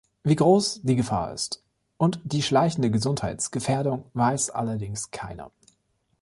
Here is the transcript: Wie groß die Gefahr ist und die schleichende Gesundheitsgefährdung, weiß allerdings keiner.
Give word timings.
Wie 0.23 0.35
groß 0.35 0.81
die 0.81 0.95
Gefahr 0.95 1.31
ist 1.31 1.63
und 1.97 2.19
die 2.23 2.41
schleichende 2.41 2.89
Gesundheitsgefährdung, 2.89 4.09
weiß 4.15 4.49
allerdings 4.49 5.11
keiner. 5.11 5.51